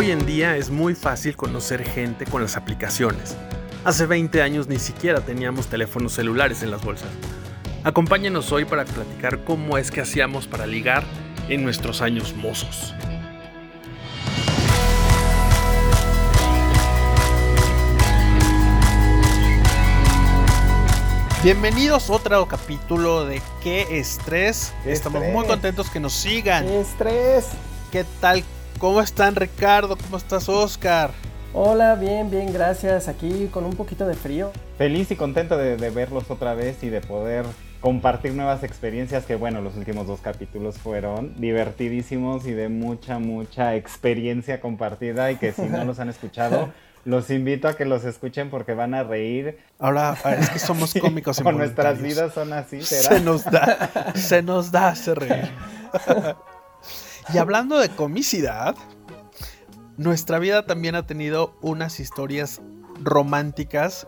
[0.00, 3.36] Hoy en día es muy fácil conocer gente con las aplicaciones.
[3.84, 7.10] Hace 20 años ni siquiera teníamos teléfonos celulares en las bolsas.
[7.84, 11.04] Acompáñenos hoy para platicar cómo es que hacíamos para ligar
[11.50, 12.94] en nuestros años mozos.
[21.44, 24.72] Bienvenidos a otro capítulo de Qué estrés.
[24.86, 26.64] Estamos muy contentos que nos sigan.
[26.64, 27.48] ¡Qué estrés!
[27.92, 28.42] ¿Qué tal?
[28.80, 29.94] ¿Cómo están Ricardo?
[29.94, 31.10] ¿Cómo estás Oscar?
[31.52, 33.08] Hola, bien, bien, gracias.
[33.08, 34.52] Aquí con un poquito de frío.
[34.78, 37.44] Feliz y contento de, verlos otra vez y de poder
[37.82, 43.74] compartir nuevas experiencias que bueno, los últimos dos capítulos fueron divertidísimos y de mucha, mucha
[43.74, 46.72] experiencia compartida y que si no los han escuchado...
[47.06, 49.56] Los invito a que los escuchen porque van a reír.
[49.78, 51.40] Ahora, es que somos cómicos.
[51.40, 55.50] Con nuestras vidas son así, Se nos da, se nos da hacer reír.
[57.32, 58.74] y hablando de comicidad,
[59.96, 62.60] nuestra vida también ha tenido unas historias
[63.02, 64.06] románticas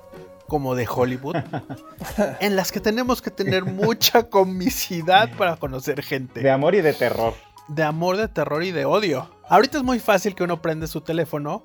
[0.48, 1.36] como de Hollywood,
[2.40, 6.40] en las que tenemos que tener mucha comicidad para conocer gente.
[6.40, 7.34] De amor y de terror.
[7.68, 9.30] De amor, de terror y de odio.
[9.48, 11.64] Ahorita es muy fácil que uno prende su teléfono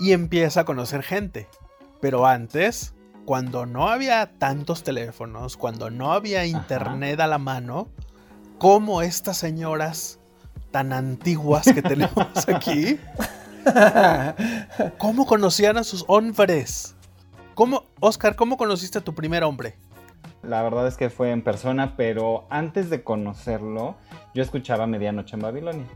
[0.00, 1.48] y empieza a conocer gente.
[2.00, 2.94] Pero antes,
[3.24, 7.88] cuando no había tantos teléfonos, cuando no había internet a la mano,
[8.58, 10.18] como estas señoras
[10.74, 12.98] tan antiguas que tenemos aquí,
[14.98, 16.96] ¿cómo conocían a sus hombres?
[17.54, 19.76] ¿Cómo, Oscar, cómo conociste a tu primer hombre?
[20.42, 23.94] La verdad es que fue en persona, pero antes de conocerlo,
[24.34, 25.86] yo escuchaba Medianoche en Babilonia.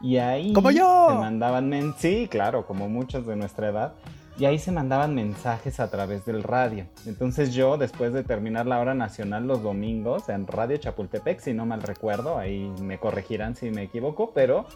[0.00, 1.08] Y ahí como yo.
[1.10, 3.92] se mandaban, sí, claro, como muchos de nuestra edad,
[4.38, 6.86] y ahí se mandaban mensajes a través del radio.
[7.06, 11.66] Entonces yo, después de terminar la hora nacional los domingos en Radio Chapultepec, si no
[11.66, 14.66] mal recuerdo, ahí me corregirán si me equivoco, pero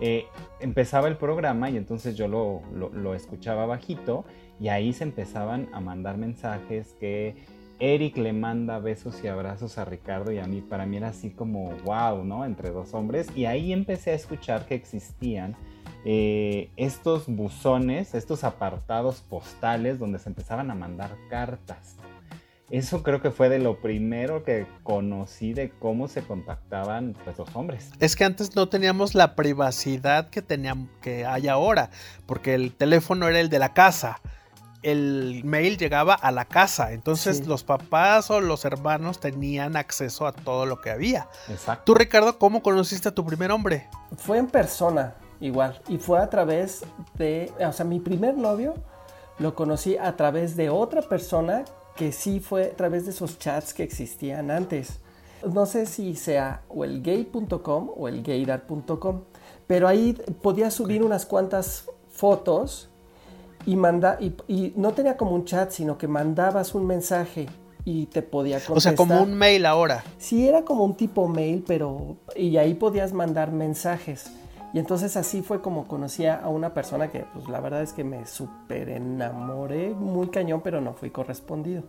[0.00, 0.24] eh,
[0.60, 4.24] empezaba el programa y entonces yo lo, lo escuchaba bajito
[4.58, 7.36] y ahí se empezaban a mandar mensajes que
[7.80, 10.60] Eric le manda besos y abrazos a Ricardo y a mí.
[10.60, 12.44] Para mí era así como wow, ¿no?
[12.44, 13.28] Entre dos hombres.
[13.36, 15.56] Y ahí empecé a escuchar que existían
[16.04, 21.96] eh, estos buzones, estos apartados postales donde se empezaban a mandar cartas.
[22.70, 27.54] Eso creo que fue de lo primero que conocí de cómo se contactaban pues, los
[27.54, 27.90] hombres.
[28.00, 31.90] Es que antes no teníamos la privacidad que, teníamos, que hay ahora,
[32.26, 34.20] porque el teléfono era el de la casa
[34.84, 36.92] el mail llegaba a la casa.
[36.92, 41.26] Entonces los papás o los hermanos tenían acceso a todo lo que había.
[41.48, 41.84] Exacto.
[41.86, 43.88] Tú, Ricardo, ¿cómo conociste a tu primer hombre?
[44.16, 45.80] Fue en persona, igual.
[45.88, 46.82] Y fue a través
[47.16, 47.52] de.
[47.66, 48.74] O sea, mi primer novio
[49.38, 51.64] lo conocí a través de otra persona
[51.96, 55.00] que sí fue a través de esos chats que existían antes.
[55.52, 59.22] No sé si sea o el gay.com o el gaydar.com,
[59.66, 62.88] pero ahí podía subir unas cuantas fotos
[63.66, 67.46] y, manda, y, no tenía como un chat, sino que mandabas un mensaje
[67.84, 68.76] y te podía contestar.
[68.76, 70.02] O sea, como un mail ahora.
[70.18, 72.16] Sí, era como un tipo mail, pero...
[72.34, 74.30] Y ahí podías mandar mensajes.
[74.74, 78.02] Y entonces así fue como conocí a una persona que, pues la verdad es que
[78.02, 81.84] me súper enamoré, muy cañón, pero no fui correspondido.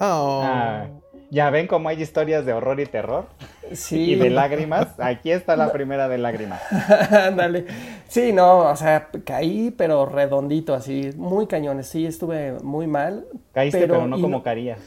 [0.00, 0.40] Oh.
[0.42, 0.86] Ah.
[1.30, 3.26] Ya ven cómo hay historias de horror y terror.
[3.72, 4.12] Sí.
[4.12, 4.98] Y de lágrimas.
[4.98, 6.60] Aquí está la primera de lágrimas.
[7.12, 7.66] Ándale.
[8.08, 11.86] sí, no, o sea, caí, pero redondito, así, muy cañones.
[11.86, 13.26] Sí, estuve muy mal.
[13.52, 14.78] Caíste, pero, no como carías.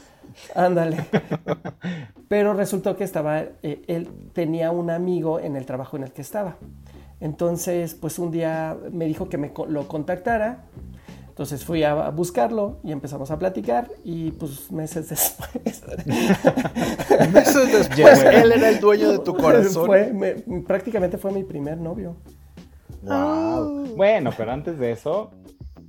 [0.56, 0.96] Ándale.
[2.28, 6.22] pero resultó que estaba, eh, él tenía un amigo en el trabajo en el que
[6.22, 6.56] estaba.
[7.24, 10.64] Entonces, pues un día me dijo que me lo contactara
[11.34, 15.82] entonces fui a buscarlo y empezamos a platicar y pues meses después...
[17.32, 19.90] meses después él era el dueño de tu corazón.
[20.64, 22.14] prácticamente fue mi primer novio.
[23.02, 23.96] Wow.
[23.96, 25.32] Bueno, pero antes de eso,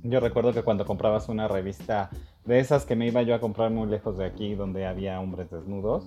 [0.02, 2.10] yo recuerdo que cuando comprabas una revista
[2.46, 5.50] de esas que me iba yo a comprar muy lejos de aquí, donde había hombres
[5.50, 6.04] desnudos,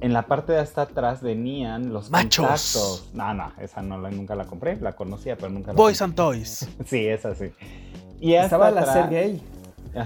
[0.00, 2.46] en la parte de hasta atrás venían los Machos.
[2.46, 3.10] contactos.
[3.14, 6.14] No, no, esa no la, nunca la compré, la conocía, pero nunca la Boys and
[6.14, 6.68] Toys.
[6.86, 7.52] sí, esa sí.
[8.20, 9.42] Y Estaba la ser gay.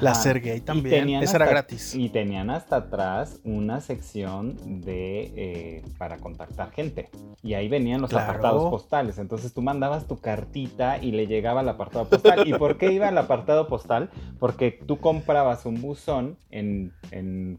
[0.01, 1.09] La ser gay también.
[1.23, 1.95] Esa era gratis.
[1.95, 7.11] Y tenían hasta atrás una sección de eh, para contactar gente.
[7.43, 9.19] Y ahí venían los apartados postales.
[9.19, 12.47] Entonces tú mandabas tu cartita y le llegaba al apartado postal.
[12.47, 14.11] ¿Y por qué iba al apartado postal?
[14.39, 16.93] Porque tú comprabas un buzón en,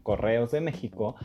[0.02, 1.16] Correos de México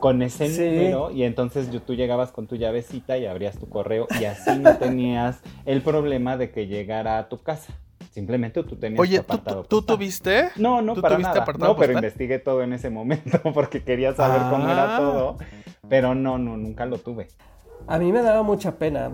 [0.00, 1.10] con ese número.
[1.10, 4.06] Y entonces tú llegabas con tu llavecita y abrías tu correo.
[4.20, 7.74] Y así no tenías el problema de que llegara a tu casa.
[8.14, 10.50] Simplemente tú tenías Oye, apartado ¿tú, ¿tú tuviste?
[10.54, 11.44] No, no, para nada.
[11.58, 14.98] No, pero investigué todo en ese momento porque quería saber cómo era ah.
[15.00, 15.38] todo.
[15.88, 17.26] Pero no, no, nunca lo tuve.
[17.86, 19.10] A mí me daba mucha pena,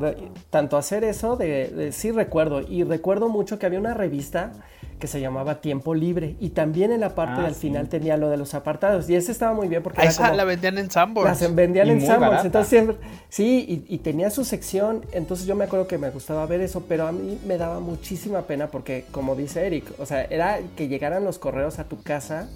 [0.51, 4.53] tanto hacer eso, de, sí recuerdo, y recuerdo mucho que había una revista
[5.01, 8.29] que se llamaba Tiempo Libre y también en la parte ah, del final tenía lo
[8.29, 10.03] de los apartados y ese estaba muy bien porque...
[10.03, 11.41] Esa la vendían en Sanborns.
[11.41, 12.97] La vendían en Sanborns, entonces siempre...
[13.29, 17.07] Sí, y, tenía su sección, entonces yo me acuerdo que me gustaba ver eso, pero
[17.07, 21.25] a mí me daba muchísima pena porque, como dice Eric, o sea, era que llegaran
[21.25, 22.49] los correos a tu casa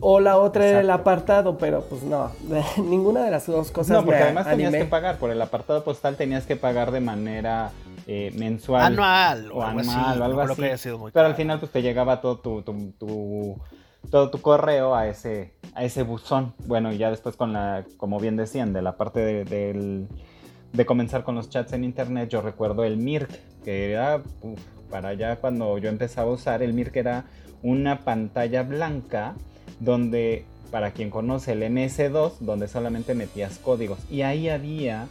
[0.00, 2.30] o la otra era el apartado, pero pues no,
[2.78, 3.96] ninguna de las dos cosas.
[3.96, 7.72] No, porque además tenías que pagar, por el apartado postal tenías que pagar de manera
[8.06, 8.82] eh, mensual.
[8.82, 10.90] Anual o, anual o algo así.
[11.12, 12.62] pero al final pues te llegaba todo tu,
[14.10, 16.54] todo tu correo a ese, a ese buzón.
[16.66, 20.06] Bueno, y ya después con la, como bien decían, de la parte de,
[20.72, 23.30] de comenzar con los chats en internet, yo recuerdo el MIRC,
[23.64, 24.22] que era,
[24.90, 27.24] para allá cuando yo empezaba a usar, el MIRC era
[27.62, 29.34] una pantalla blanca
[29.80, 33.98] donde, para quien conoce el MS2, donde solamente metías códigos.
[34.10, 35.06] Y ahí había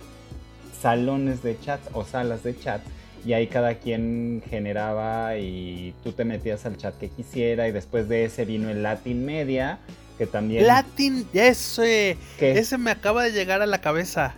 [0.82, 2.82] salones de chat o salas de chat
[3.26, 8.08] y ahí cada quien generaba y tú te metías al chat que quisiera y después
[8.08, 9.80] de ese vino el Latin Media
[10.20, 14.36] que también Latin ese ese me acaba de llegar a la cabeza.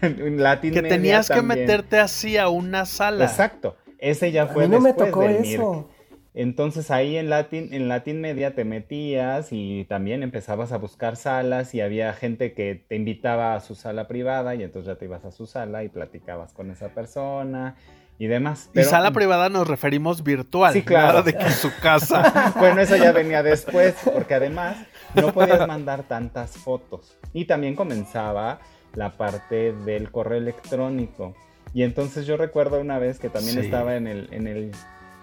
[0.02, 3.24] Latin que tenías que meterte así a una sala.
[3.24, 5.88] Exacto ese ya fue a mí no me tocó eso
[6.34, 11.74] entonces ahí en Latin, en Latin Media te metías y también empezabas a buscar salas
[11.74, 15.24] y había gente que te invitaba a su sala privada y entonces ya te ibas
[15.26, 17.76] a su sala y platicabas con esa persona
[18.18, 18.70] y demás.
[18.74, 21.22] y sala privada nos referimos virtual, sí, claro.
[21.22, 22.54] de que su casa.
[22.58, 24.76] bueno, eso ya venía después, porque además
[25.14, 27.18] no podías mandar tantas fotos.
[27.32, 28.60] Y también comenzaba
[28.94, 31.34] la parte del correo electrónico.
[31.74, 34.72] Y entonces yo recuerdo una vez que también estaba en el, en el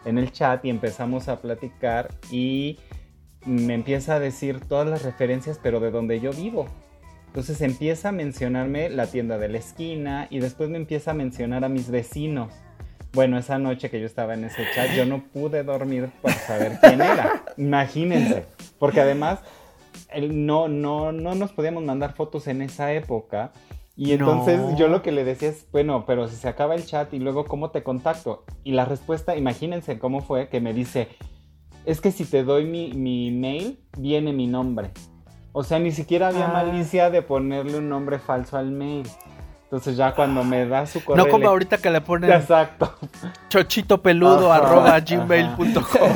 [0.05, 2.79] en el chat y empezamos a platicar y
[3.45, 6.67] me empieza a decir todas las referencias, pero de donde yo vivo.
[7.27, 11.63] Entonces empieza a mencionarme la tienda de la esquina y después me empieza a mencionar
[11.63, 12.53] a mis vecinos.
[13.13, 16.77] Bueno, esa noche que yo estaba en ese chat, yo no pude dormir para saber
[16.81, 17.43] quién era.
[17.57, 18.45] Imagínense.
[18.77, 19.39] Porque además,
[20.31, 23.51] no, no, no nos podíamos mandar fotos en esa época.
[24.01, 27.13] Y entonces yo lo que le decía es, bueno, pero si se acaba el chat
[27.13, 28.45] y luego cómo te contacto.
[28.63, 31.09] Y la respuesta, imagínense cómo fue, que me dice,
[31.83, 34.91] es que si te doy mi, mi mail, viene mi nombre.
[35.51, 36.53] O sea, ni siquiera había ah.
[36.53, 39.05] malicia de ponerle un nombre falso al mail.
[39.63, 41.25] Entonces ya cuando me da su correo...
[41.25, 42.31] No como ahorita que le ponen...
[42.31, 42.95] Exacto.
[43.49, 46.13] Chochito peludo arroba gmail.com.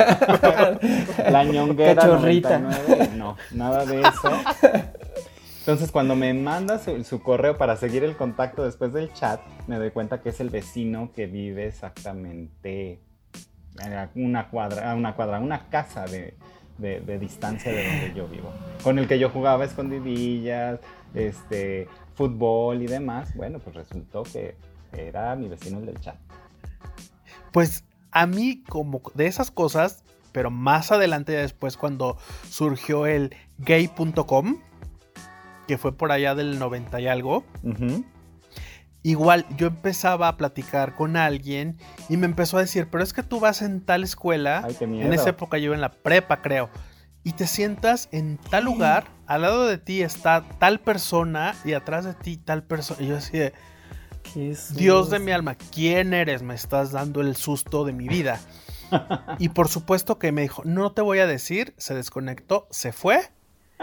[1.30, 2.60] La ñonguera Cachorrita.
[3.14, 4.32] No, nada de eso.
[5.64, 9.92] Entonces, cuando me manda su, correo para seguir el contacto después del chat, me doy
[9.92, 13.00] cuenta que es el vecino que vive exactamente
[13.80, 16.36] a una cuadra, a una cuadra, una casa de,
[17.18, 18.52] distancia de donde yo vivo.
[18.84, 20.82] Con el que yo jugaba escondidillas,
[21.14, 23.34] este, fútbol y demás.
[23.34, 24.58] Bueno, pues resultó que
[24.92, 26.18] era mi vecino del chat.
[27.54, 32.18] Pues a mí, como de esas cosas, pero más adelante después, cuando
[32.50, 34.58] surgió el gay.com
[35.68, 37.44] que fue por allá del 90 y algo.
[39.06, 41.78] Igual yo empezaba a platicar con alguien
[42.08, 45.32] y me empezó a decir, pero es que tú vas en tal escuela, en esa
[45.32, 46.70] época yo en la prepa creo,
[47.24, 52.06] y te sientas en tal lugar, al lado de ti está tal persona y atrás
[52.06, 53.02] de ti tal persona.
[53.02, 53.54] Y yo así de,
[54.76, 56.42] Dios de mi alma, ¿quién eres?
[56.42, 58.40] Me estás dando el susto de mi vida.
[59.40, 63.33] y por supuesto que me dijo, no te voy a decir, se desconectó, se fue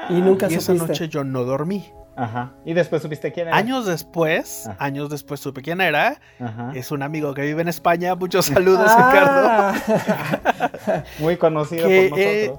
[0.08, 1.92] y nunca y esa noche yo no dormí.
[2.16, 2.52] Ajá.
[2.64, 3.56] ¿Y después supiste quién era?
[3.56, 4.76] Años después, ah.
[4.78, 6.20] años después supe quién era.
[6.38, 6.72] Ajá.
[6.74, 8.14] Es un amigo que vive en España.
[8.14, 9.74] Muchos saludos, ah.
[9.80, 11.02] Ricardo.
[11.18, 12.58] Muy conocido por nosotros.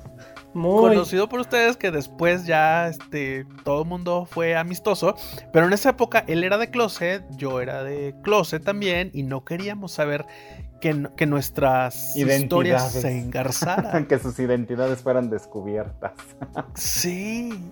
[0.54, 0.90] Muy.
[0.90, 5.16] Conocido por ustedes que después ya este, todo el mundo fue amistoso.
[5.54, 9.12] Pero en esa época él era de closet, yo era de closet también.
[9.14, 10.26] Y no queríamos saber
[10.80, 14.06] que, que nuestras historias se engarzaran.
[14.08, 16.14] que sus identidades fueran descubiertas.
[16.76, 17.72] sí.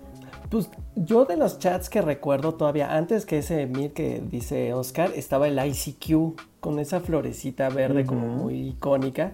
[0.49, 5.11] Pues yo de los chats que recuerdo todavía, antes que ese Mir que dice Oscar,
[5.15, 9.31] estaba el ICQ con esa florecita verde como muy icónica.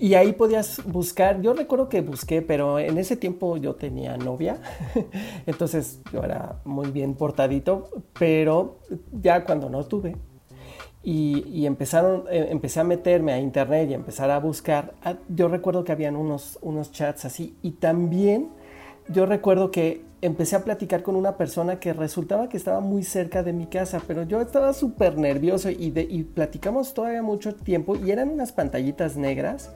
[0.00, 4.58] Y ahí podías buscar, yo recuerdo que busqué, pero en ese tiempo yo tenía novia,
[5.46, 8.78] entonces yo era muy bien portadito, pero
[9.12, 10.16] ya cuando no tuve,
[11.02, 14.94] y, empezaron, eh, empecé a meterme a internet y empezar a buscar.
[15.04, 18.48] Ah, yo recuerdo que habían unos, unos chats así y también
[19.08, 23.42] yo recuerdo que empecé a platicar con una persona que resultaba que estaba muy cerca
[23.42, 28.10] de mi casa, pero yo estaba súper nervioso y, y platicamos todavía mucho tiempo y
[28.10, 29.70] eran unas pantallitas negras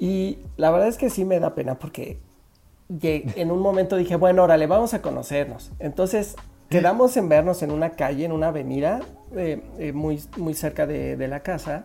[0.00, 2.18] y la verdad es que sí me da pena porque
[3.02, 5.70] en un momento dije, bueno, órale, vamos a conocernos.
[5.78, 6.36] Entonces
[6.70, 9.00] quedamos en vernos en una calle, en una avenida,
[9.36, 11.84] eh, eh, muy, muy cerca de, la casa.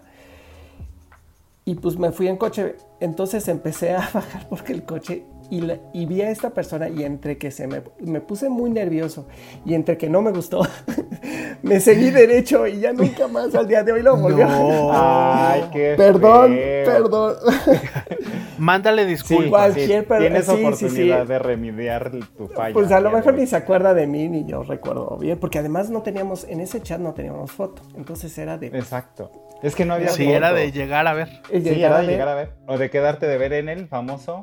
[1.66, 2.78] Y pues me fui en coche.
[3.02, 5.62] Entonces empecé a bajar porque el coche y,
[5.94, 9.28] y vi a esta persona y entre que se me, me puse muy nervioso
[9.66, 10.62] y entre que no me gustó,
[11.66, 14.90] me seguí derecho y ya nunca más al día de hoy lo volví a No.
[14.94, 16.86] Ay, qué Perdón, feo.
[16.86, 17.36] perdón.
[18.58, 19.50] Mándale Sí, disculpas.
[19.74, 21.28] Cualquier sí, per- Tienes sí, sí, oportunidad sí.
[21.28, 22.74] de remediar tu falla.
[22.74, 25.90] Pues a lo mejor ni se acuerda de mí ni yo recuerdo bien, porque además
[25.90, 28.68] no teníamos, en ese chat no teníamos foto, entonces era de...
[28.68, 29.32] Exacto.
[29.62, 30.60] Es que no había Sí, era foto.
[30.60, 31.28] de llegar a ver.
[31.52, 32.54] Sí, era de ver- llegar a ver.
[32.68, 34.42] O de quedarte de ver en el famoso.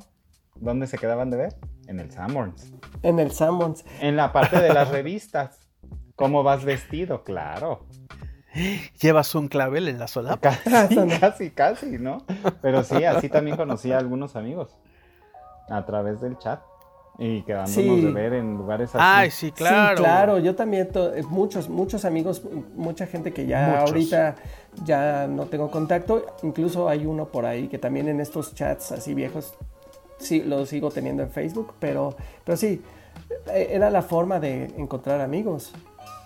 [0.56, 1.54] ¿Dónde se quedaban de ver?
[1.88, 2.72] En el Sanborns.
[3.02, 3.84] En el Sammons.
[4.00, 5.61] En la parte de las revistas.
[6.16, 7.24] ¿Cómo vas vestido?
[7.24, 7.86] Claro.
[9.00, 10.58] Llevas un clavel en la solapa.
[10.64, 11.06] Casi, no.
[11.20, 12.18] casi, casi, ¿no?
[12.60, 14.76] Pero sí, así también conocí a algunos amigos.
[15.68, 16.60] A través del chat.
[17.18, 18.00] Y quedándonos Sí.
[18.06, 18.98] de ver en lugares así.
[19.00, 19.96] Ay, sí, claro.
[19.98, 22.42] Sí, claro, yo también, eh, muchos, muchos amigos,
[22.74, 23.90] mucha gente que ya Muchos.
[23.90, 24.34] ahorita
[24.84, 29.12] ya no tengo contacto, incluso hay uno por ahí que también en estos chats así
[29.12, 29.54] viejos,
[30.18, 32.82] sí, lo sigo teniendo en Facebook, pero, pero sí,
[33.52, 35.74] eh, era la forma de encontrar amigos.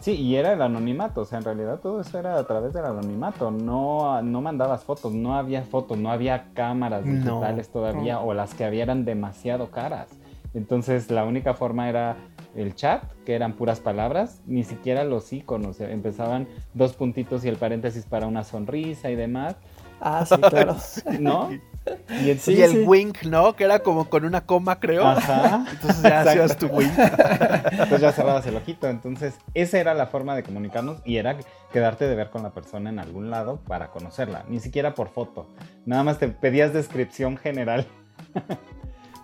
[0.07, 2.85] Sí, y era el anonimato, o sea, en realidad todo eso era a través del
[2.85, 7.13] anonimato, no, no mandabas fotos, no había fotos, no había cámaras No.
[7.13, 10.07] digitales todavía, o las que había eran demasiado caras.
[10.55, 12.19] Entonces la única forma era
[12.55, 17.57] el chat, que eran puras palabras, ni siquiera los iconos, empezaban dos puntitos y el
[17.57, 19.57] paréntesis para una sonrisa y demás,
[20.01, 20.77] Ah, sí, claro.
[21.19, 21.49] ¿no?
[22.21, 22.79] Y el sí.
[22.87, 23.55] wink, ¿no?
[23.55, 25.07] Que era como con una coma, creo.
[25.07, 25.65] Ajá.
[25.73, 26.31] Entonces ya Exacto.
[26.31, 26.93] hacías tu wink.
[27.73, 28.89] Entonces ya cerrabas el ojito.
[28.89, 31.37] Entonces, esa era la forma de comunicarnos y era
[31.73, 34.45] quedarte de ver con la persona en algún lado para conocerla.
[34.49, 35.49] Ni siquiera por foto.
[35.85, 37.87] Nada más te pedías descripción general.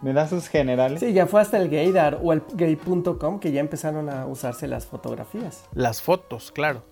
[0.02, 0.98] ¿Me das sus generales?
[0.98, 4.84] Sí, ya fue hasta el gaydar o el gay.com que ya empezaron a usarse las
[4.84, 5.64] fotografías.
[5.74, 6.84] Las fotos, claro.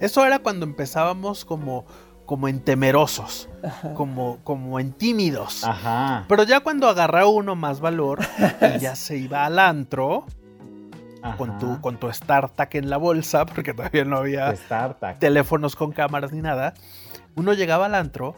[0.00, 1.84] Eso era cuando empezábamos como,
[2.26, 3.48] como en temerosos,
[3.94, 5.62] como, como en tímidos.
[5.64, 6.24] Ajá.
[6.28, 8.20] Pero ya cuando agarraba uno más valor
[8.76, 10.24] y ya se iba al antro
[11.38, 14.50] con tu, con tu StarTAC en la bolsa, porque todavía no había
[15.18, 16.74] teléfonos con cámaras ni nada,
[17.34, 18.34] uno llegaba al antro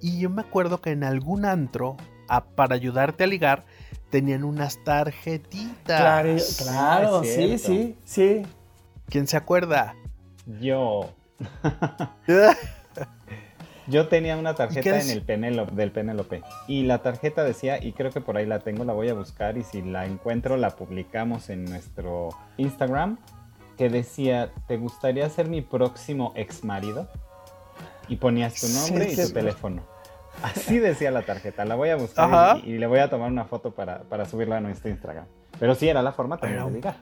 [0.00, 1.96] y yo me acuerdo que en algún antro,
[2.28, 3.64] a- para ayudarte a ligar,
[4.10, 6.00] tenían unas tarjetitas.
[6.00, 8.42] Claro, claro, es sí, sí, sí.
[9.08, 9.94] ¿Quién se acuerda?
[10.60, 11.10] Yo.
[13.86, 16.42] Yo tenía una ¿Y qué tarjeta en el Penélope, del Penélope.
[16.66, 19.56] Y la tarjeta decía, y creo que por ahí la tengo, la voy a buscar
[19.56, 22.28] y si la encuentro la publicamos en nuestro
[22.58, 23.16] Instagram,
[23.78, 27.08] que decía, ¿te gustaría ser mi próximo ex marido?
[28.08, 29.28] Y ponías tu nombre Sí, y sí.
[29.28, 29.82] tu teléfono.
[30.42, 33.44] Así decía la tarjeta, la voy a buscar y, y le voy a tomar una
[33.46, 35.24] foto para, para subirla a nuestro Instagram.
[35.58, 36.96] Pero sí era la forma también Pero- de ligar.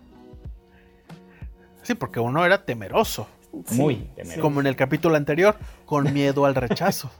[1.82, 3.28] Sí, porque uno era temeroso,
[3.66, 4.40] sí, Muy temeroso.
[4.40, 7.10] como en el capítulo anterior, con miedo al rechazo,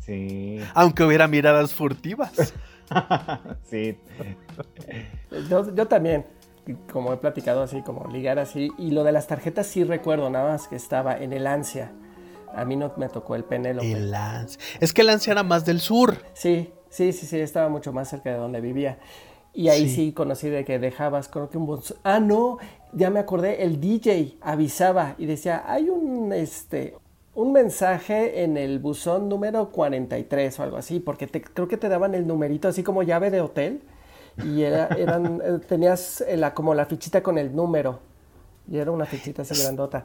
[0.00, 2.52] Sí, aunque hubiera miradas furtivas.
[3.70, 3.96] sí.
[5.48, 6.26] Yo, yo también,
[6.92, 8.70] como he platicado así, como ligar así.
[8.78, 11.92] Y lo de las tarjetas sí recuerdo, nada más que estaba en el ansia.
[12.54, 13.90] A mí no me tocó el Penélope.
[13.90, 14.58] El Lance.
[14.78, 16.18] Es que el Lance era más del sur.
[16.34, 18.98] Sí, sí, sí, sí, estaba mucho más cerca de donde vivía.
[19.54, 19.94] Y ahí Sí.
[19.94, 21.96] sí, conocí de que dejabas, creo que un buzón.
[22.02, 22.58] Ah, no,
[22.92, 26.96] ya me acordé, el DJ avisaba y decía, hay un, este,
[27.34, 31.88] un mensaje en el buzón número 43 o algo así, porque te- creo que te
[31.88, 33.82] daban el numerito así como llave de hotel
[34.44, 38.00] y era, eran, eh, tenías eh, la, como la fichita con el número
[38.68, 40.04] y era una fichita así grandota.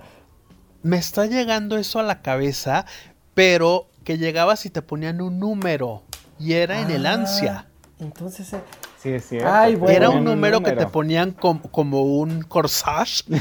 [0.83, 2.85] Me está llegando eso a la cabeza,
[3.33, 6.03] pero que llegabas y te ponían un número.
[6.39, 7.67] Y era en el Ah, ansia.
[7.99, 8.61] Entonces, eh,
[9.01, 9.49] Sí, es cierto.
[9.51, 9.95] Ay, bueno.
[9.95, 13.23] Era un número, que te ponían com- como un corsage.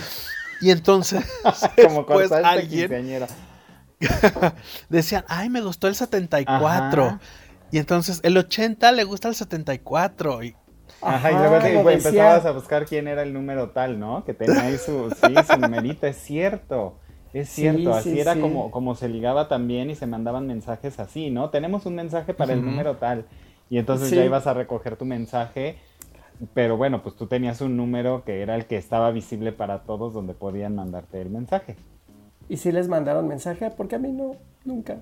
[0.61, 1.25] Y entonces
[1.77, 2.91] Como después corsage de alguien
[4.89, 7.05] decían, ay, me gustó el 74.
[7.05, 7.21] Ajá.
[7.71, 10.43] Y entonces el 80 le gusta el 74.
[10.43, 10.57] Y
[11.01, 14.25] Ajá, y Ajá, luego te- pues, empezabas a buscar quién era el número tal, ¿no?
[14.25, 16.99] Que tenía ahí su, sí, su numerito, es cierto.
[17.33, 18.41] Es Sí, cierto, así sí, era sí.
[18.41, 21.51] Como, como se ligaba también y se mandaban mensajes así, ¿no?
[21.51, 23.27] Tenemos un mensaje para el número tal.
[23.71, 24.17] Y entonces Sí.
[24.17, 25.77] ya ibas a recoger tu mensaje,
[26.55, 30.15] pero bueno, pues tú tenías un número que era el que estaba visible para todos
[30.15, 31.77] donde podían mandarte el mensaje.
[32.51, 34.33] y si les mandaron mensaje, porque a mí no,
[34.65, 34.97] nunca.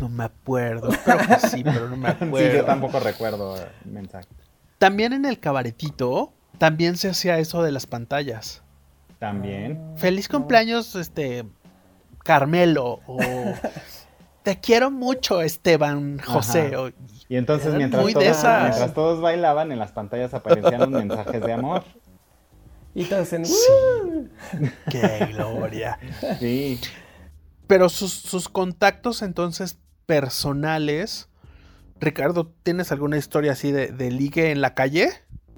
[0.00, 0.88] no me acuerdo.
[1.04, 2.52] Creo que sí, pero no me Sí, acuerdo.
[2.56, 4.26] yo tampoco recuerdo el mensaje.
[4.78, 8.62] También en el cabaretito, también se hacía eso de las pantallas.
[9.18, 9.78] También.
[9.96, 11.44] Feliz cumpleaños, este,
[12.24, 13.00] Carmelo.
[13.06, 13.18] O
[14.46, 16.76] te quiero mucho, Esteban José.
[16.76, 16.90] O-
[17.28, 18.62] Y entonces mientras muy de todos, esas.
[18.62, 21.82] mientras todos bailaban, en las pantallas aparecían los mensajes de amor.
[22.94, 23.44] Y todos en...
[23.44, 23.56] Sí.
[24.88, 25.98] ¡Qué gloria!
[26.38, 26.80] Sí.
[27.66, 31.28] Pero sus, sus contactos entonces personales.
[31.98, 35.08] Ricardo, ¿tienes alguna historia así de, de ligue en la calle?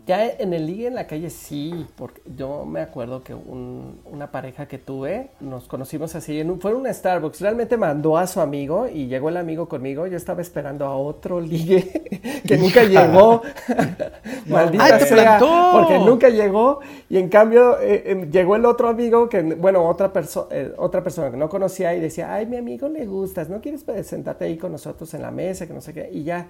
[0.08, 4.30] Ya en el ligue en la calle sí, porque yo me acuerdo que un- una
[4.32, 8.26] pareja que tuve, nos conocimos así, en un- fue en un Starbucks, realmente mandó a
[8.26, 11.82] su amigo y llegó el amigo conmigo, yo estaba esperando a otro ligue
[12.48, 13.42] que nunca llegó,
[14.46, 15.70] maldita ¡Ay, te sea, plantó!
[15.74, 20.10] porque nunca llegó y en cambio eh, eh, llegó el otro amigo que, bueno, otra,
[20.12, 23.60] perso- eh, otra persona que no conocía y decía, ay, mi amigo le gustas, ¿no
[23.60, 26.08] quieres pues, sentarte ahí con nosotros en la mesa, que no sé qué?
[26.10, 26.46] Y ya,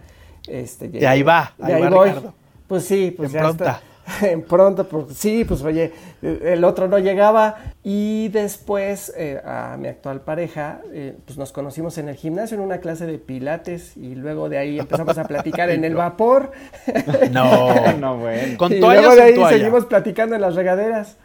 [0.47, 2.09] este, De ahí va, de ahí ahí va voy.
[2.11, 2.35] Ricardo.
[2.69, 3.65] Pues sí, pues En ya pronta.
[3.65, 3.83] está.
[4.23, 9.87] En pronto, pues sí, pues oye, el otro no llegaba y después eh, a mi
[9.89, 14.15] actual pareja, eh, pues nos conocimos en el gimnasio en una clase de pilates y
[14.15, 16.53] luego de ahí empezamos a platicar en el vapor
[17.33, 17.93] No.
[17.99, 18.57] no, bueno.
[18.57, 19.59] ¿Con y luego de ahí toalla?
[19.59, 21.19] seguimos platicando en las regaderas.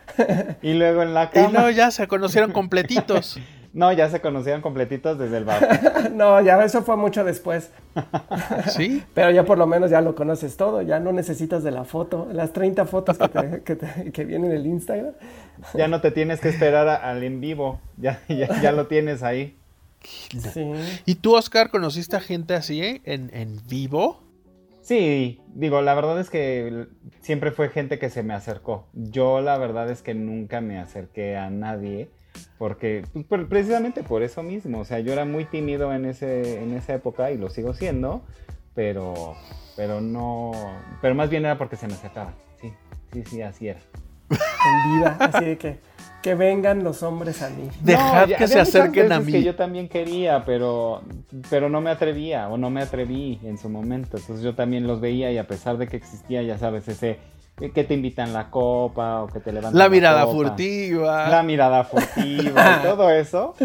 [0.62, 1.72] Y luego en la Y luego cama.
[1.72, 3.40] ya se conocieron completitos.
[3.74, 6.12] No, ya se conocían completitos desde el bar.
[6.14, 7.72] no, ya eso fue mucho después,
[8.68, 9.04] ¿Sí?
[9.16, 12.28] pero ya por lo menos ya lo conoces todo, ya no necesitas de la foto,
[12.32, 15.14] las 30 fotos que, te- que te- que vienen en el Instagram.
[15.74, 17.80] Ya no te tienes que esperar a- al en vivo.
[17.98, 19.58] Ya, ya, ya lo tienes ahí.
[20.04, 20.72] Sí.
[21.06, 24.22] ¿Y tú, Oscar, conociste a gente así eh, en, en vivo?
[24.82, 26.88] Sí, digo, la verdad es que
[27.22, 28.88] siempre fue gente que se me acercó.
[28.94, 32.10] Yo la verdad es que nunca me acerqué a nadie
[32.58, 36.62] porque pues, por- precisamente por eso mismo, o sea, yo era muy tímido en ese
[36.64, 38.22] en esa época y lo sigo siendo,
[38.76, 39.36] pero
[39.76, 40.52] pero no,
[41.02, 42.34] pero más bien era porque se me acercaban.
[42.62, 42.72] Sí,
[43.12, 43.80] sí, sí, así era.
[44.30, 45.80] en vida, así de que,
[46.22, 47.70] que vengan los hombres a mí.
[47.82, 49.32] Dejad ya que se acerquen a mí.
[49.32, 51.02] que yo también quería, pero,
[51.50, 54.18] pero no me atrevía o no me atreví en su momento.
[54.18, 57.18] Entonces yo también los veía y a pesar de que existía, ya sabes, ese
[57.56, 61.30] que te invitan la copa o que te levantan La mirada copa, furtiva.
[61.30, 63.56] La mirada furtiva y todo eso.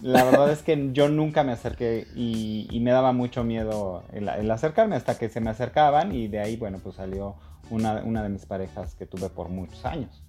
[0.00, 4.28] La verdad es que yo nunca me acerqué y, y me daba mucho miedo el,
[4.28, 7.36] el acercarme hasta que se me acercaban y de ahí, bueno, pues salió
[7.70, 10.22] una, una de mis parejas que tuve por muchos años.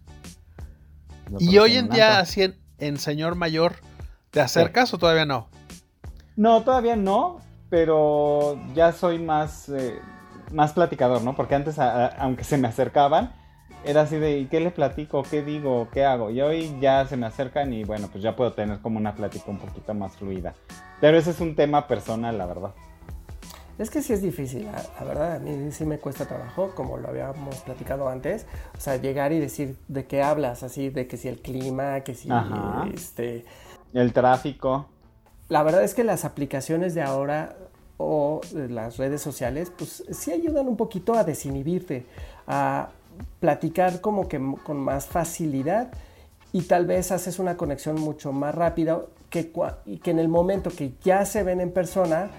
[1.40, 3.76] Y hoy en día, así en, en señor mayor,
[4.30, 5.48] ¿te acercas o todavía no?
[6.36, 10.00] No, todavía no, pero ya soy más, eh,
[10.56, 11.36] más platicador, ¿no?
[11.36, 13.34] Porque antes, a- a- aunque se me acercaban,
[13.84, 15.22] era así de, ¿y qué le platico?
[15.24, 15.88] ¿Qué digo?
[15.92, 16.32] ¿Qué hago?
[16.32, 19.46] Y hoy ya se me acercan y bueno, pues ya puedo tener como una plática
[19.52, 20.56] un poquito más fluida.
[21.02, 22.72] Pero ese es un tema personal, la verdad.
[23.78, 26.98] Es que sí es difícil, la, la verdad, a mí sí me cuesta trabajo, como
[26.98, 28.48] lo habíamos platicado antes.
[28.78, 32.16] O sea, llegar y decir de qué hablas, así, de que si el clima, que
[32.16, 32.88] si Ajá.
[32.94, 33.44] este.
[33.94, 34.88] El tráfico.
[35.50, 37.56] La verdad es que las aplicaciones de ahora
[37.98, 42.06] o las redes sociales, pues sí ayudan un poquito a desinhibirte,
[42.48, 42.90] a
[43.40, 45.90] platicar como que con más facilidad
[46.52, 49.52] y tal vez haces una conexión mucho más rápida que,
[50.04, 52.30] que en el momento que ya se ven en persona,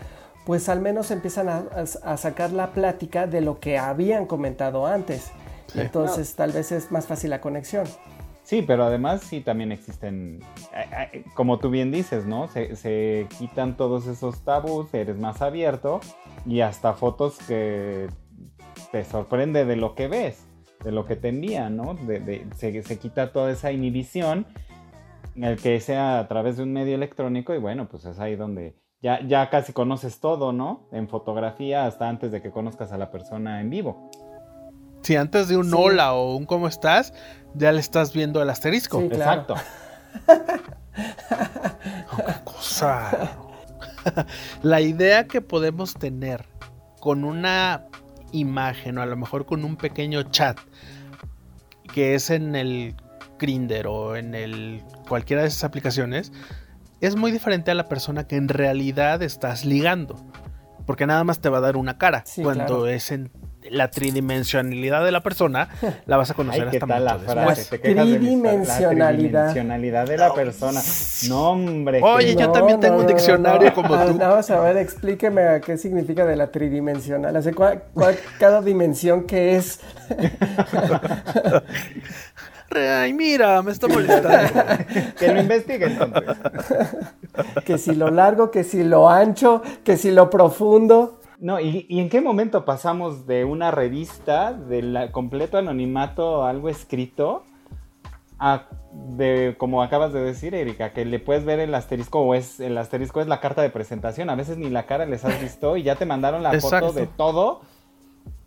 [0.44, 4.86] pues al menos empiezan a, a- a sacar la plática de lo que habían comentado
[4.86, 5.30] antes.
[5.72, 5.80] Sí.
[5.80, 7.84] Entonces tal vez es más fácil la conexión.
[8.46, 10.38] Sí, pero además sí también existen,
[10.72, 12.46] eh, eh, como tú bien dices, ¿no?
[12.46, 15.98] Se, se quitan todos esos tabús, eres más abierto
[16.46, 18.06] y hasta fotos que
[18.92, 20.46] te sorprende de lo que ves,
[20.84, 21.94] de lo que te envían, ¿no?
[21.94, 24.46] De- de- se, se quita toda esa inhibición,
[25.34, 28.76] el que sea a través de un medio electrónico y bueno, pues es ahí donde
[29.02, 30.88] ya, ya casi conoces todo, ¿no?
[30.92, 34.08] En fotografía hasta antes de que conozcas a la persona en vivo.
[35.02, 35.74] Si antes de un Sí.
[35.76, 37.12] hola o un cómo estás,
[37.56, 39.00] ya le estás viendo el asterisco.
[39.00, 39.08] Sí.
[39.08, 39.42] Claro.
[39.42, 39.56] Exacto.
[42.44, 43.36] cosa.
[44.62, 46.46] la idea que podemos tener
[47.00, 47.86] con una
[48.32, 50.58] imagen o a lo mejor con un pequeño chat
[51.92, 52.94] que es en el
[53.38, 56.32] Grinder o en el cualquiera de esas aplicaciones
[57.00, 60.16] es muy diferente a la persona que en realidad estás ligando.
[60.86, 62.22] Porque nada más te va a dar una cara.
[62.24, 62.86] Sí, Cuando claro.
[62.86, 63.30] es en
[63.70, 65.68] la tridimensionalidad de la persona,
[66.06, 67.60] la vas a conocer Ay, ¿qué hasta tal la frase?
[67.60, 67.70] después.
[67.70, 68.96] Te quejas de Tridimensionalidad.
[68.96, 70.80] La tridimensionalidad de la persona.
[71.28, 72.00] No, hombre.
[72.02, 74.18] Oye, que- yo también tengo un diccionario como Ah, tú.
[74.18, 77.42] Vamos a ver, explíqueme qué significa de la tridimensional.
[77.42, 79.80] Sea, cuál- cuál- cada dimensión que es.
[82.74, 84.28] Ay, mira, me está molestando.
[85.18, 86.22] que lo investigue entonces.
[87.64, 91.15] Que si lo largo, que si lo ancho, que si lo profundo.
[91.38, 96.68] No, ¿y, y en qué momento pasamos de una revista, del completo anonimato a algo
[96.68, 97.44] escrito,
[98.38, 98.64] a
[99.16, 102.78] de, como acabas de decir, Erika, que le puedes ver el asterisco o es el
[102.78, 104.30] asterisco es la carta de presentación.
[104.30, 106.88] A veces ni la cara les has visto y ya te mandaron la Exacto.
[106.88, 107.60] foto de todo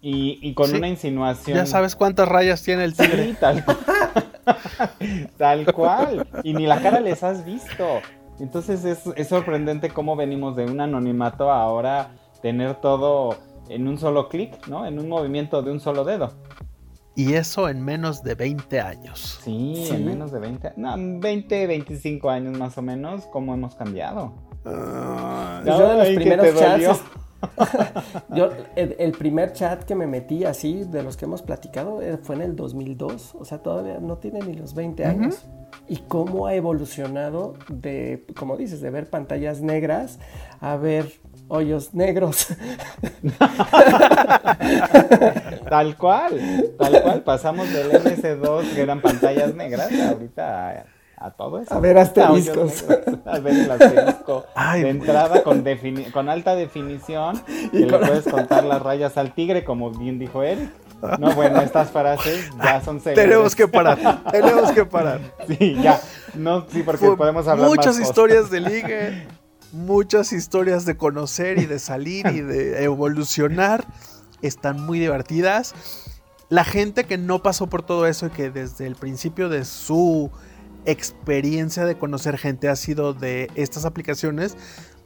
[0.01, 0.77] y, y con Sí.
[0.77, 1.57] una insinuación.
[1.57, 3.25] Ya sabes cuántas rayas tiene el tigre.
[3.25, 3.77] Sí, tal cual.
[5.37, 6.27] Tal cual.
[6.43, 7.85] Y ni la cara les has visto.
[8.39, 12.09] Entonces es, es sorprendente cómo venimos de un anonimato a ahora
[12.41, 13.35] tener todo
[13.69, 14.85] en un solo clic, ¿no?
[14.85, 16.31] En un movimiento de un solo dedo.
[17.15, 19.39] Y eso en menos de 20 años.
[19.43, 19.95] Sí, Sí.
[19.95, 24.33] en menos de 20, no, 20, 25 años más o menos, cómo hemos cambiado.
[24.65, 27.01] Ah, Yo de los primeros chats.
[28.35, 32.17] Yo, el, el primer chat que me metí así, de los que hemos platicado, eh,
[32.21, 33.35] fue en el 2002.
[33.39, 35.45] O sea, todavía no tiene ni los 20 años.
[35.89, 40.19] Y cómo ha evolucionado de, como dices, de ver pantallas negras
[40.61, 41.11] a ver
[41.47, 42.47] hoyos negros.
[45.69, 47.21] Tal cual, tal cual.
[47.23, 50.69] Pasamos del MS2, que eran pantallas negras, ahorita
[51.17, 51.73] a, a todo eso.
[51.73, 52.85] A ver asteriscos.
[53.25, 54.45] A ver el asterisco.
[54.55, 59.33] Ay, de entrada con, defini- con alta definición, que le puedes contar las rayas al
[59.33, 60.69] tigre, como bien dijo Eric.
[61.19, 63.25] No, bueno, estas frases ya son célebres.
[63.29, 65.21] tenemos que parar, tenemos que parar.
[65.47, 65.99] Sí, ya.
[66.35, 68.09] No, sí, porque Fue podemos hablar muchas más cosas.
[68.09, 69.27] historias de ligue,
[69.71, 73.85] muchas historias de conocer y de salir y de evolucionar.
[74.41, 75.73] Están muy divertidas.
[76.49, 80.31] La gente que no pasó por todo eso y que desde el principio de su
[80.85, 84.55] experiencia de conocer gente ha sido de estas aplicaciones,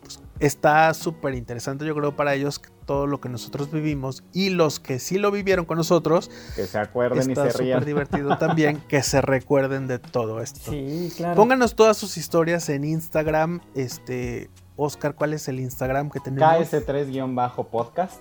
[0.01, 4.79] pues, está súper interesante yo creo para ellos todo lo que nosotros vivimos y los
[4.79, 7.83] que sí lo vivieron con nosotros, Que se acuerden y se rían.
[7.85, 10.71] divertido también que se recuerden de todo esto.
[10.71, 11.35] Sí, claro.
[11.35, 13.61] Pónganos todas sus historias en Instagram.
[13.75, 16.49] Este, Oscar, ¿cuál es el Instagram que tenemos?
[16.49, 18.19] KS3-podcast.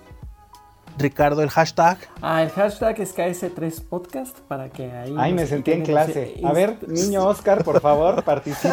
[0.97, 1.97] Ricardo, el hashtag.
[2.21, 5.15] Ah, el hashtag es KS3Podcast para que ahí.
[5.17, 6.35] Ay, me sentí en clase.
[6.43, 8.69] A ver, niño Oscar, por favor, participe.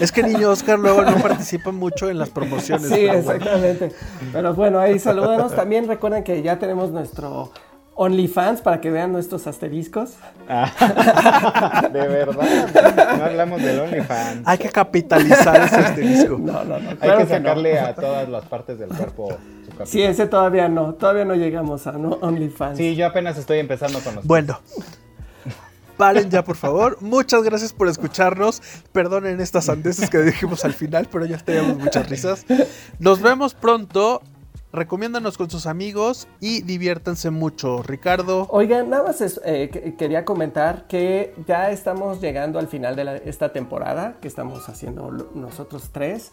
[0.00, 2.88] Es que niño Oscar luego no participa mucho en las promociones.
[2.88, 3.18] Sí, bueno.
[3.18, 3.92] exactamente.
[4.32, 5.54] Pero bueno, ahí salúdanos.
[5.54, 7.52] También recuerden que ya tenemos nuestro
[7.94, 10.14] OnlyFans para que vean nuestros asteriscos.
[10.48, 13.16] Ah, de verdad.
[13.18, 14.42] No hablamos del OnlyFans.
[14.44, 16.38] Hay que capitalizar ese asterisco.
[16.38, 16.90] No, no, no.
[16.90, 17.38] Hay claro que que no.
[17.38, 19.36] sacarle a todas las partes del cuerpo
[19.78, 19.88] capital.
[19.92, 20.94] Sí, ese todavía no.
[20.94, 22.76] Todavía no llegamos a no OnlyFans.
[22.76, 24.26] Sí, yo apenas estoy empezando con los.
[24.26, 24.60] Bueno.
[25.96, 26.96] Paren ya, por favor.
[27.00, 28.62] Muchas gracias por escucharnos.
[28.92, 32.46] Perdonen estas sandeces que dijimos al final, pero ya teníamos muchas risas.
[33.00, 34.22] Nos vemos pronto.
[34.70, 37.82] Recomiéndanos con sus amigos y diviértanse mucho.
[37.82, 42.94] Ricardo, Oigan, nada más es- eh, que- quería comentar que ya estamos llegando al final
[42.94, 46.32] de la- esta temporada que estamos haciendo nosotros tres.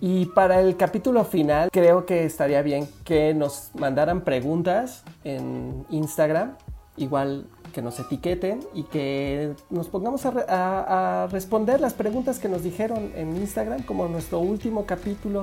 [0.00, 6.56] Y para el capítulo final creo que estaría bien que nos mandaran preguntas en Instagram,
[6.96, 12.38] igual que nos etiqueten y que nos pongamos a, re- a- a responder las preguntas
[12.38, 15.42] que nos dijeron en Instagram como nuestro último capítulo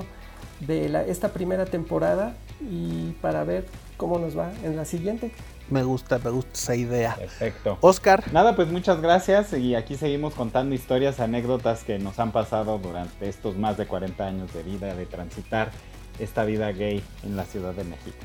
[0.62, 3.66] de esta primera temporada y para ver
[3.98, 5.32] cómo nos va en la siguiente.
[5.70, 7.16] Me gusta, me gusta esa idea.
[7.16, 7.78] Perfecto.
[7.82, 12.78] Oscar, Nada, pues muchas gracias y aquí seguimos contando historias, anécdotas que nos han pasado
[12.78, 15.72] durante estos más de 40 años de vida, de transitar
[16.20, 18.18] esta vida gay en la Ciudad de México.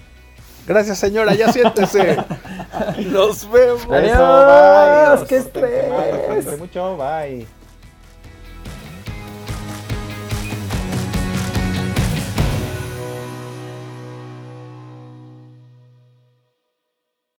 [0.66, 2.16] gracias señora, ya siéntese.
[3.10, 3.86] Nos vemos.
[3.90, 5.26] Adiós, Eso, bye.
[5.28, 6.58] qué estrés.
[6.58, 7.59] mucho, bye.